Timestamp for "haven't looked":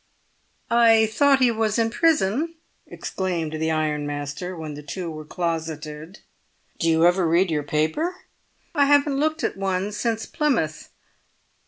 8.85-9.43